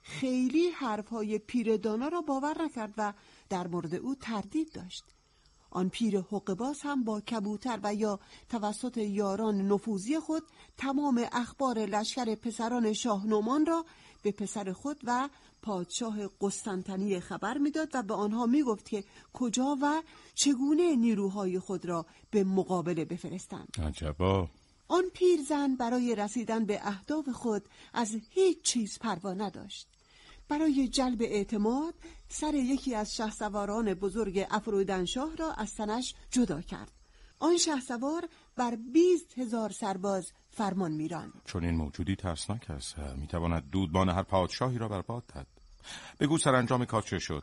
خیلی 0.03 0.71
حرفهای 0.71 1.39
پیر 1.39 1.77
دانا 1.77 2.09
را 2.09 2.21
باور 2.21 2.63
نکرد 2.63 2.95
و 2.97 3.13
در 3.49 3.67
مورد 3.67 3.95
او 3.95 4.15
تردید 4.15 4.73
داشت. 4.73 5.05
آن 5.71 5.89
پیر 5.89 6.21
حقباز 6.21 6.81
هم 6.83 7.05
با 7.05 7.21
کبوتر 7.21 7.81
و 7.83 7.95
یا 7.95 8.21
توسط 8.49 8.97
یاران 8.97 9.69
نفوذی 9.69 10.19
خود 10.19 10.43
تمام 10.77 11.27
اخبار 11.33 11.79
لشکر 11.79 12.35
پسران 12.35 12.93
شاهنومان 12.93 13.67
را 13.67 13.85
به 14.23 14.33
پسر 14.33 14.73
خود 14.73 15.01
و 15.05 15.29
پادشاه 15.63 16.17
قسطنطنیه 16.41 17.21
خبر 17.21 17.59
می‌داد 17.59 17.89
و 17.95 18.03
به 18.03 18.15
آنها 18.15 18.47
می‌گفت 18.47 18.89
که 18.89 19.05
کجا 19.33 19.77
و 19.83 20.03
چگونه 20.35 20.97
نیروهای 20.97 21.59
خود 21.59 21.87
را 21.87 22.07
به 22.31 22.45
مقابله 22.45 23.05
بفرستند. 23.05 23.69
عجبا 23.83 24.49
آن 24.89 25.05
پیرزن 25.15 25.77
برای 25.77 26.15
رسیدن 26.15 26.65
به 26.65 26.81
اهداف 26.83 27.29
خود 27.29 27.69
از 27.93 28.17
هیچ 28.31 28.63
چیز 28.63 28.99
پروا 28.99 29.35
نداشت. 29.35 29.98
برای 30.49 30.89
جلب 30.89 31.23
اعتماد 31.23 31.95
سر 32.29 32.55
یکی 32.55 32.95
از 32.95 33.15
شهسواران 33.17 33.95
بزرگ 33.95 34.47
افرودنشاه 34.51 35.37
را 35.37 35.53
از 35.53 35.75
تنش 35.75 36.15
جدا 36.31 36.61
کرد. 36.61 36.93
آن 37.39 37.57
شهسوار 37.57 38.29
بر 38.57 38.77
بیست 38.77 39.39
هزار 39.39 39.71
سرباز 39.71 40.33
فرمان 40.51 40.93
میراند. 40.93 41.43
چون 41.45 41.65
این 41.65 41.75
موجودی 41.75 42.17
ترسناک 42.17 42.71
است 42.71 42.99
می‌تواند 42.99 43.71
دودبان 43.71 44.09
هر 44.09 44.23
پادشاهی 44.23 44.79
را 44.79 44.89
برباد 44.89 45.27
داد 45.35 45.47
بگو 46.21 46.39
سرانجام 46.39 46.85
کار 46.85 47.03
چه 47.03 47.19
شد؟ 47.19 47.43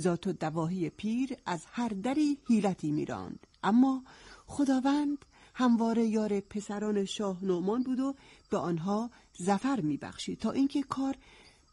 ذات 0.00 0.26
و 0.26 0.32
دواهی 0.32 0.90
پیر 0.90 1.36
از 1.46 1.64
هر 1.72 1.88
دری 1.88 2.38
حیلتی 2.48 2.90
میراند. 2.90 3.46
اما 3.62 4.02
خداوند 4.46 5.24
همواره 5.54 6.06
یار 6.06 6.40
پسران 6.40 7.04
شاه 7.04 7.44
نومان 7.44 7.82
بود 7.82 8.00
و 8.00 8.14
به 8.50 8.58
آنها 8.58 9.10
زفر 9.32 9.80
میبخشید 9.80 10.38
تا 10.38 10.50
اینکه 10.50 10.82
کار 10.82 11.14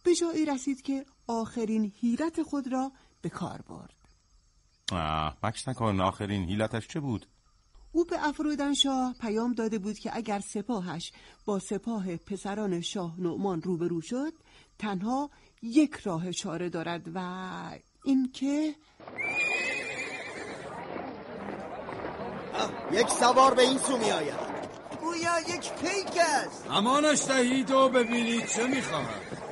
به 0.03 0.15
جایی 0.15 0.45
رسید 0.45 0.81
که 0.81 1.05
آخرین 1.27 1.91
حیلت 2.01 2.43
خود 2.43 2.72
را 2.72 2.91
به 3.22 3.29
کار 3.29 3.62
برد. 3.62 3.95
آه 4.91 5.38
مکس 5.43 5.67
نکن 5.67 6.01
آخرین 6.01 6.45
حیلتش 6.45 6.88
چه 6.88 7.00
بود؟ 7.00 7.27
او 7.91 8.05
به 8.05 8.27
افرودن 8.27 8.74
شاه 8.74 9.15
پیام 9.22 9.53
داده 9.53 9.79
بود 9.79 10.00
که 10.00 10.15
اگر 10.15 10.39
سپاهش 10.39 11.12
با 11.45 11.60
سپاه 11.60 12.15
پسران 12.15 12.81
شاه 12.81 13.22
نعمان 13.22 13.62
روبرو 13.62 14.01
شد 14.01 14.33
تنها 14.79 15.29
یک 15.62 15.93
راه 15.93 16.31
چاره 16.31 16.69
دارد 16.69 17.12
و 17.15 17.79
اینکه 18.03 18.75
یک 22.91 23.10
سوار 23.10 23.53
به 23.53 23.62
این 23.62 23.77
سو 23.77 23.98
می 23.98 24.12
آید 24.12 24.53
گویا 25.01 25.39
یک 25.39 25.74
پیک 25.74 26.17
است. 26.17 26.67
امانش 26.72 27.27
دهید 27.27 27.72
و 27.72 27.89
ببینید 27.89 28.45
چه 28.45 28.67
می‌خواهد. 28.67 29.43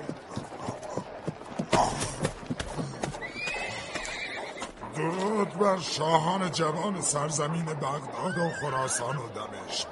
درود 5.46 5.60
بر 5.60 5.78
شاهان 5.78 6.52
جوان 6.52 7.02
سرزمین 7.02 7.66
بغداد 7.66 8.38
و 8.38 8.50
خراسان 8.62 9.18
و 9.18 9.22
دمشق. 9.30 9.88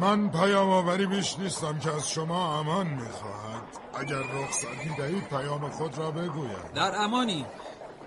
من 0.00 0.30
پیام 0.30 0.70
آوری 0.70 1.06
بیش 1.06 1.38
نیستم 1.38 1.78
که 1.78 1.90
از 1.94 2.10
شما 2.10 2.58
امان 2.58 2.86
می‌خواهد. 2.86 3.62
اگر 3.94 4.18
رخصتی 4.18 4.88
دهید 4.98 5.28
پیام 5.28 5.70
خود 5.70 5.98
را 5.98 6.10
بگویم. 6.10 6.56
در 6.74 6.94
امانی 6.96 7.46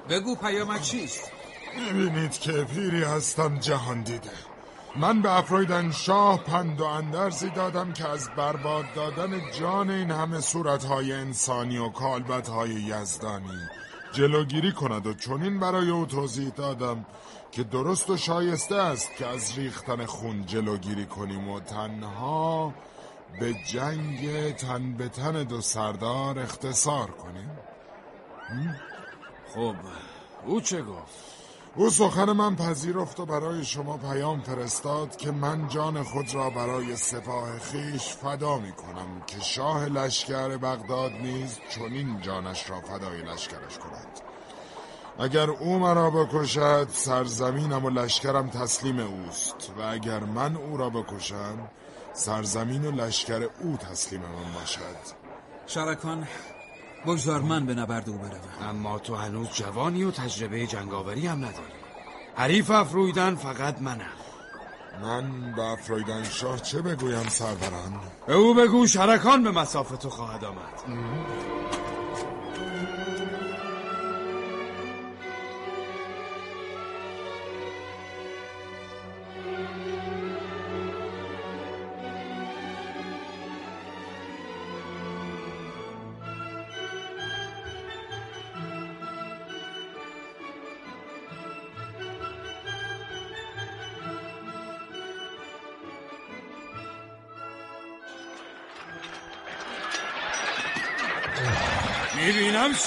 بگو 0.09 0.35
پیامت 0.35 0.81
چیست؟ 0.81 1.31
می‌بینید 1.77 2.31
که 2.31 2.51
پیری 2.51 3.03
هستم 3.03 3.59
جهان 3.59 4.01
دیده. 4.01 4.31
من 4.95 5.21
به 5.21 5.37
افرویدن 5.37 5.91
شاه 5.91 6.43
پند 6.43 6.81
و 6.81 6.85
اندرزی 6.85 7.49
دادم 7.49 7.93
که 7.93 8.07
از 8.07 8.29
برباد 8.37 8.85
دادن 8.95 9.51
جان 9.59 9.89
این 9.89 10.11
همه 10.11 10.41
صورتهای 10.41 11.13
انسانی 11.13 11.77
و 11.77 11.89
کالبتهای 11.89 12.69
یزدانی 12.69 13.69
جلوگیری 14.11 14.71
کند 14.71 15.07
و 15.07 15.13
چنین 15.13 15.59
برای 15.59 15.89
او 15.89 16.05
توضیح 16.05 16.49
دادم 16.49 17.05
که 17.51 17.63
درست 17.63 18.09
و 18.09 18.17
شایسته 18.17 18.75
است 18.75 19.15
که 19.15 19.27
از 19.27 19.57
ریختن 19.57 20.05
خون 20.05 20.45
جلوگیری 20.45 21.05
کنیم 21.05 21.49
و 21.49 21.59
تنها 21.59 22.73
به 23.39 23.53
جنگ 23.53 24.51
تن 24.55 24.93
به 24.93 25.09
تن 25.09 25.43
دو 25.43 25.61
سردار 25.61 26.39
اختصار 26.39 27.11
کنیم. 27.11 27.51
خب 29.53 29.75
او 30.45 30.61
چه 30.61 30.81
گفت؟ 30.81 31.46
او 31.77 31.89
سخن 31.89 32.31
من 32.31 32.55
پذیرفت 32.55 33.19
و 33.19 33.25
برای 33.25 33.65
شما 33.65 33.97
پیام 33.97 34.41
فرستاد 34.41 35.15
که 35.15 35.31
من 35.31 35.67
جان 35.67 36.03
خود 36.03 36.35
را 36.35 36.49
برای 36.49 36.95
سپاه 36.95 37.59
خیش 37.59 38.07
فدا 38.07 38.57
می 38.57 38.71
کنم 38.71 39.21
که 39.27 39.39
شاه 39.39 39.85
لشکر 39.85 40.57
بغداد 40.57 41.11
نیز 41.11 41.59
چنین 41.69 42.21
جانش 42.21 42.69
را 42.69 42.81
فدای 42.81 43.21
لشکرش 43.21 43.77
کند. 43.77 44.07
اگر 45.19 45.49
او 45.49 45.79
مرا 45.79 46.09
بکشد 46.09 46.87
سرزمینم 46.91 47.85
و 47.85 47.89
لشکرم 47.89 48.49
تسلیم 48.49 48.99
اوست 48.99 49.73
و 49.77 49.81
اگر 49.81 50.19
من 50.19 50.55
او 50.55 50.77
را 50.77 50.89
بکشم 50.89 51.69
سرزمین 52.13 52.85
و 52.85 52.91
لشکر 52.91 53.49
او 53.59 53.77
تسلیم 53.77 54.21
من 54.21 54.53
باشد. 54.59 55.15
شرکان 55.67 56.27
بگذار 57.07 57.41
من 57.41 57.65
به 57.65 57.75
نبرد 57.75 58.09
او 58.09 58.17
بروم. 58.17 58.69
اما 58.69 58.99
تو 58.99 59.15
هنوز 59.15 59.47
جوانی 59.53 60.03
و 60.03 60.11
تجربه 60.11 60.67
جنگاوری 60.67 61.27
هم 61.27 61.37
نداری. 61.37 61.73
حریف 62.35 62.71
افرویدن 62.71 63.35
فقط 63.35 63.81
منم. 63.81 64.17
من 65.01 65.51
به 65.55 65.61
افرویدن 65.61 66.23
شاه 66.23 66.59
چه 66.59 66.81
بگویم 66.81 67.29
سروران 67.29 67.99
به 68.27 68.33
او 68.33 68.53
بگو 68.53 68.87
شرکان 68.87 69.43
به 69.43 69.51
مسافت 69.51 70.01
تو 70.01 70.09
خواهد 70.09 70.45
آمد. 70.45 70.83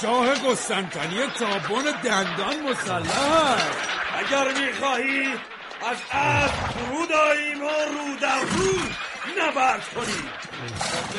شاه 0.01 0.33
قسطنطنیه 0.33 1.27
تابون 1.39 1.83
دندان 2.03 2.61
مسلح. 2.61 3.61
اگر 4.17 4.51
می‌خواهی 4.53 5.27
از 5.91 5.97
اسب 6.11 6.55
فرود 6.55 7.11
آییم 7.11 7.63
و 7.63 7.69
رو 7.69 8.15
در 8.21 8.39
رو 8.39 8.73
نبرد 9.39 9.89
کنیم 9.95 10.29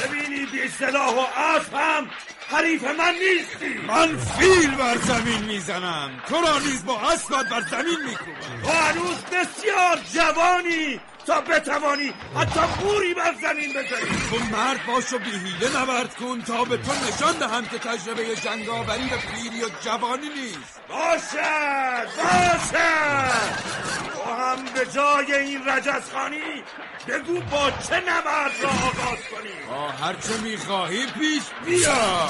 ببینی 0.03 0.47
بی 0.47 0.69
سلاح 0.69 1.15
و 1.15 1.27
اسب 1.37 1.75
هم 1.75 2.11
حریف 2.51 2.85
من 2.85 3.15
نیستی. 3.15 3.87
من 3.87 4.17
فیل 4.17 4.71
بر 4.71 4.97
زمین 4.97 5.43
می‌زنم. 5.45 6.11
تو 6.29 6.35
را 6.41 6.59
نیز 6.59 6.85
با 6.85 7.01
اسبت 7.01 7.49
بر 7.49 7.61
زمین 7.61 7.99
میکوبم. 8.05 8.63
تو 8.63 8.71
هنوز 8.71 9.17
بسیار 9.17 9.99
جوانی. 10.15 11.01
تا 11.27 11.41
بتوانی 11.41 12.13
حتی 12.37 12.61
بوری 12.81 13.15
بر 13.15 13.35
زمین 13.43 13.71
بزنی. 13.71 14.19
تو 14.31 14.57
مرد 14.57 14.87
باش 14.87 15.13
و 15.13 15.19
بیهیله 15.19 15.83
نبرد 15.83 16.15
کن 16.15 16.43
تا 16.43 16.65
به 16.65 16.77
تو 16.77 16.93
نشان 16.93 17.39
دهم 17.39 17.67
که 17.67 17.79
تجربه 17.79 18.37
جنگاوری 18.37 19.09
به 19.09 19.17
پیری 19.17 19.65
و 19.65 19.69
جوانی 19.85 20.29
نیست. 20.29 20.81
باشد 20.89 22.07
باشد. 22.17 23.73
تو 24.13 24.31
هم 24.33 24.65
به 24.65 24.87
جای 24.95 25.33
این 25.33 25.69
رجزخانی 25.69 26.63
بگو 27.09 27.41
با 27.41 27.71
چه 27.71 28.01
نبرد 28.01 28.63
را 28.63 28.69
آغاز 28.69 29.19
کنی. 29.31 29.69
با 29.71 29.89
هرچه 29.89 30.41
می‌خواهی 30.43 31.07
پیش 31.07 31.43
بیا. 31.67 32.29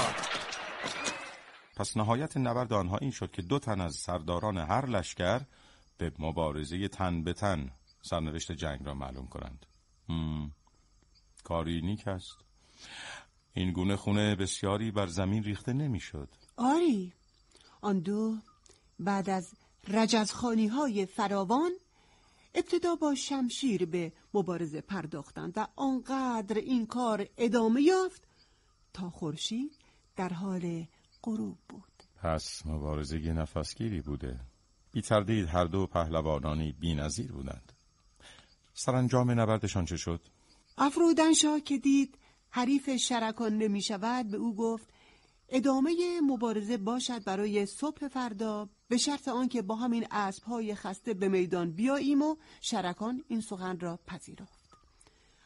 پس 1.77 1.97
نهایت 1.97 2.37
نبرد 2.37 2.73
آنها 2.73 2.97
این 2.97 3.11
شد 3.11 3.31
که 3.31 3.43
دو 3.43 3.59
تن 3.59 3.81
از 3.81 3.95
سرداران 3.95 4.59
هر 4.59 4.87
لشکر 4.87 5.41
به 5.99 6.13
مبارزه 6.19 6.89
تن 6.89 7.25
به 7.25 7.33
تن 7.33 7.71
سرنوشت 8.03 8.53
جنگ 8.53 8.87
را 8.87 8.95
معلوم 8.95 9.27
کنند. 9.27 9.67
مم. 10.09 10.53
کاری 11.45 11.81
نیک 11.81 12.09
است. 12.09 12.37
این 13.55 13.73
گونه 13.73 13.97
خونه 13.97 14.35
بسیاری 14.35 14.91
بر 14.91 15.07
زمین 15.07 15.45
ریخته 15.45 15.73
نمی‌شد. 15.73 16.29
آری. 16.57 17.13
آن 17.81 18.01
دو 18.01 18.37
بعد 18.99 19.31
از 19.31 19.55
رجزخانی 19.89 20.67
های 20.67 21.07
فراوان 21.07 21.73
ابتدا 22.55 22.95
با 22.95 23.15
شمشیر 23.15 23.87
به 23.87 24.13
مبارزه 24.35 24.81
پرداختند 24.81 25.53
و 25.57 25.67
آنقدر 25.77 26.57
این 26.59 26.87
کار 26.87 27.27
ادامه 27.37 27.83
یافت 27.83 28.29
تا 28.93 29.11
خورشید 29.11 29.79
در 30.17 30.29
حال 30.29 30.87
غروب 31.23 31.59
بود. 31.69 32.03
پس 32.17 32.67
مبارزه 32.67 33.19
نفسگیری 33.19 34.01
بوده. 34.01 34.41
بی 34.93 35.03
تردید 35.03 35.49
هر 35.49 35.65
دو 35.65 35.87
پهلوانانی 35.87 36.73
بی 36.73 36.95
نظیر 36.95 37.33
بودند. 37.33 37.73
سرانجام 38.83 39.31
نبردشان 39.31 39.85
چه 39.85 39.97
شد؟ 39.97 40.21
افرودنشاه 40.79 41.61
که 41.61 41.79
دید 41.79 42.19
حریف 42.51 42.97
شرکان 42.97 43.59
نمی 43.59 43.83
شود 43.83 44.31
به 44.31 44.37
او 44.37 44.55
گفت 44.55 44.89
ادامه 45.49 46.21
مبارزه 46.23 46.77
باشد 46.77 47.25
برای 47.25 47.67
صبح 47.67 48.09
فردا 48.09 48.69
به 48.89 48.97
شرط 48.97 49.29
آنکه 49.29 49.63
با 49.63 49.75
همین 49.75 50.07
اسبهای 50.11 50.75
خسته 50.75 51.15
به 51.15 51.29
میدان 51.29 51.71
بیاییم 51.71 52.23
و 52.23 52.37
شرکان 52.61 53.25
این 53.29 53.41
سخن 53.41 53.81
را 53.81 53.99
پذیرفت 54.07 54.77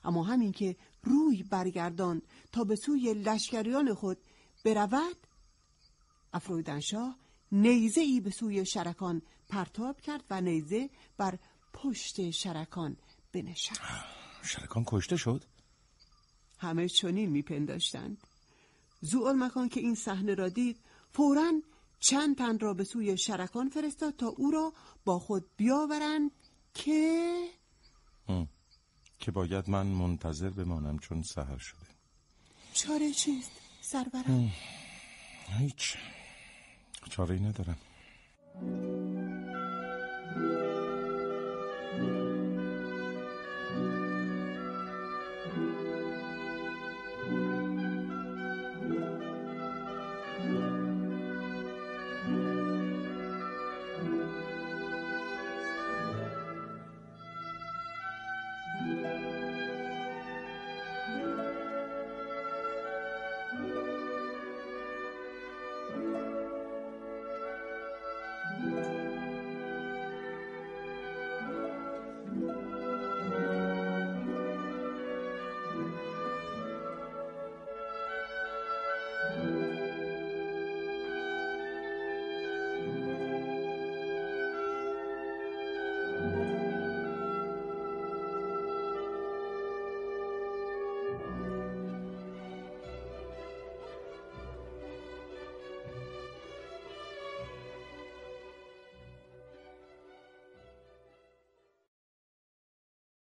اما 0.05 0.23
همین 0.23 0.53
که 0.53 0.77
روی 1.03 1.43
برگردان 1.43 2.23
تا 2.53 2.65
به 2.65 2.77
سوی 2.77 3.15
لشکریان 3.15 3.95
خود 3.95 4.19
برود 4.65 5.17
افرویدنشاه 6.33 7.17
نیزه 7.53 8.01
ای 8.01 8.21
به 8.21 8.31
سوی 8.31 8.67
شرکان 8.67 9.23
پرتاب 9.49 10.01
کرد 10.01 10.25
و 10.31 10.41
نیزه 10.41 10.91
بر 11.17 11.39
پشت 11.73 12.31
شرکان 12.31 12.97
بنشست 13.43 13.81
شرکان 14.43 14.85
کشته 14.87 15.17
شد؟ 15.17 15.45
همه 16.59 16.89
چنین 16.89 17.31
میپنداشتند. 17.31 18.19
زوال 19.01 19.37
مکان 19.37 19.69
که 19.69 19.81
این 19.81 19.95
صحنه 19.95 20.35
را 20.35 20.49
دید 20.49 20.81
فورا 21.13 21.53
چند 22.01 22.39
تن 22.39 22.59
را 22.59 22.75
به 22.75 22.85
سوی 22.85 23.19
شرکان 23.19 23.69
فرستاد 23.69 24.17
تا 24.17 24.27
او 24.27 24.51
را 24.51 24.73
با 25.05 25.19
خود 25.19 25.45
بیاورند 25.57 26.31
که 26.75 27.33
که 29.19 29.31
باید 29.31 29.71
من 29.71 29.87
منتظر 29.87 30.51
بمانم 30.51 30.99
چون 30.99 31.23
سهر 31.23 31.59
شده. 31.59 31.87
چاره 32.73 33.13
چیست 33.13 33.51
سرورم؟ 33.81 34.53
هیچ. 35.59 35.97
چاره 37.11 37.35
ای 37.35 37.41
ندارم. 37.41 37.77